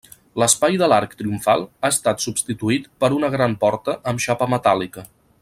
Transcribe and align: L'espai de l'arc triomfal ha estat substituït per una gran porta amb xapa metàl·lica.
L'espai 0.43 0.77
de 0.81 0.87
l'arc 0.93 1.13
triomfal 1.19 1.65
ha 1.67 1.91
estat 1.97 2.25
substituït 2.25 2.89
per 3.05 3.11
una 3.19 3.31
gran 3.37 3.55
porta 3.67 3.97
amb 4.13 4.25
xapa 4.27 4.49
metàl·lica. 4.57 5.07